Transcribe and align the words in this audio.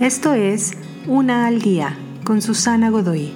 Esto 0.00 0.34
es 0.34 0.72
Una 1.06 1.46
al 1.46 1.62
Día 1.62 1.96
con 2.22 2.42
Susana 2.42 2.90
Godoy. 2.90 3.32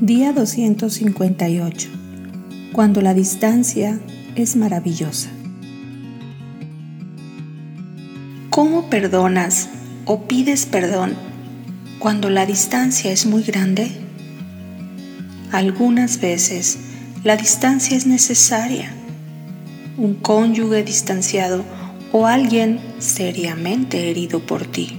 Día 0.00 0.32
258. 0.32 1.88
Cuando 2.72 3.00
la 3.00 3.14
distancia 3.14 4.00
es 4.34 4.56
maravillosa. 4.56 5.28
¿Cómo 8.50 8.90
perdonas 8.90 9.68
o 10.04 10.22
pides 10.22 10.66
perdón 10.66 11.14
cuando 12.00 12.28
la 12.28 12.44
distancia 12.44 13.12
es 13.12 13.24
muy 13.24 13.44
grande? 13.44 13.92
Algunas 15.52 16.20
veces 16.20 16.76
la 17.22 17.36
distancia 17.36 17.96
es 17.96 18.04
necesaria. 18.04 18.92
Un 19.96 20.14
cónyuge 20.14 20.82
distanciado 20.82 21.64
o 22.12 22.26
alguien 22.26 22.80
seriamente 22.98 24.10
herido 24.10 24.40
por 24.40 24.66
ti. 24.66 24.96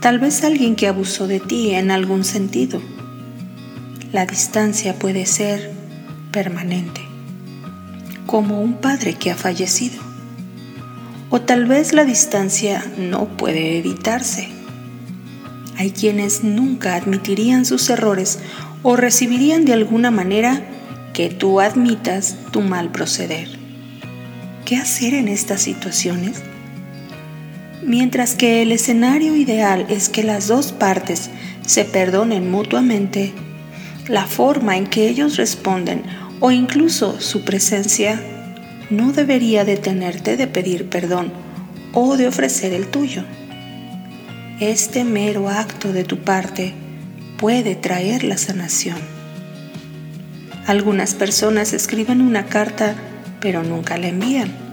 Tal 0.00 0.18
vez 0.18 0.44
alguien 0.44 0.76
que 0.76 0.88
abusó 0.88 1.26
de 1.26 1.40
ti 1.40 1.70
en 1.70 1.90
algún 1.90 2.24
sentido. 2.24 2.82
La 4.12 4.26
distancia 4.26 4.98
puede 4.98 5.26
ser 5.26 5.72
permanente, 6.30 7.00
como 8.26 8.60
un 8.60 8.74
padre 8.74 9.14
que 9.14 9.30
ha 9.30 9.36
fallecido. 9.36 10.02
O 11.30 11.40
tal 11.40 11.66
vez 11.66 11.92
la 11.92 12.04
distancia 12.04 12.84
no 12.98 13.28
puede 13.36 13.78
evitarse. 13.78 14.48
Hay 15.78 15.90
quienes 15.90 16.44
nunca 16.44 16.94
admitirían 16.94 17.64
sus 17.64 17.88
errores 17.90 18.38
o 18.82 18.96
recibirían 18.96 19.64
de 19.64 19.72
alguna 19.72 20.10
manera 20.10 20.62
que 21.12 21.30
tú 21.30 21.60
admitas 21.60 22.36
tu 22.52 22.60
mal 22.60 22.92
proceder. 22.92 23.63
¿Qué 24.64 24.76
hacer 24.76 25.12
en 25.12 25.28
estas 25.28 25.60
situaciones? 25.60 26.42
Mientras 27.82 28.34
que 28.34 28.62
el 28.62 28.72
escenario 28.72 29.36
ideal 29.36 29.84
es 29.90 30.08
que 30.08 30.22
las 30.22 30.48
dos 30.48 30.72
partes 30.72 31.28
se 31.66 31.84
perdonen 31.84 32.50
mutuamente, 32.50 33.34
la 34.08 34.26
forma 34.26 34.78
en 34.78 34.86
que 34.86 35.06
ellos 35.06 35.36
responden 35.36 36.02
o 36.40 36.50
incluso 36.50 37.20
su 37.20 37.44
presencia 37.44 38.22
no 38.88 39.12
debería 39.12 39.66
detenerte 39.66 40.38
de 40.38 40.46
pedir 40.46 40.88
perdón 40.88 41.30
o 41.92 42.16
de 42.16 42.26
ofrecer 42.26 42.72
el 42.72 42.86
tuyo. 42.86 43.22
Este 44.60 45.04
mero 45.04 45.50
acto 45.50 45.92
de 45.92 46.04
tu 46.04 46.20
parte 46.20 46.72
puede 47.36 47.74
traer 47.74 48.24
la 48.24 48.38
sanación. 48.38 48.96
Algunas 50.66 51.14
personas 51.14 51.74
escriben 51.74 52.22
una 52.22 52.46
carta 52.46 52.96
pero 53.44 53.62
nunca 53.62 53.98
la 53.98 54.08
envían. 54.08 54.63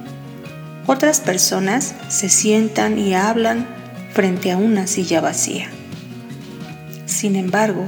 Otras 0.88 1.20
personas 1.20 1.94
se 2.10 2.30
sientan 2.30 2.98
y 2.98 3.14
hablan 3.14 3.68
frente 4.14 4.52
a 4.52 4.58
una 4.58 4.88
silla 4.88 5.22
vacía. 5.22 5.70
Sin 7.06 7.36
embargo, 7.36 7.86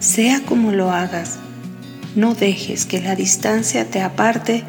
sea 0.00 0.40
como 0.40 0.72
lo 0.72 0.90
hagas, 0.90 1.38
no 2.16 2.34
dejes 2.34 2.86
que 2.86 3.00
la 3.00 3.16
distancia 3.16 3.90
te 3.90 4.00
aparte 4.00 4.64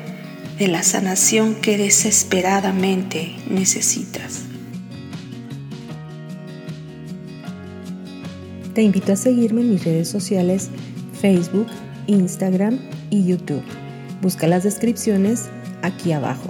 de 0.58 0.67
la 0.67 0.83
sanación 0.83 1.56
que 1.56 1.78
desesperadamente 1.78 3.36
necesitas. 3.50 4.44
Te 8.73 8.81
invito 8.81 9.14
a 9.14 9.16
seguirme 9.16 9.61
en 9.61 9.72
mis 9.72 9.86
redes 9.86 10.09
sociales 10.09 10.70
Facebook, 11.22 11.67
Instagram 12.08 12.80
y 13.09 13.26
YouTube. 13.26 13.64
Busca 14.22 14.48
las 14.48 14.64
descripciones 14.64 15.45
aquí 15.81 16.11
abajo. 16.11 16.50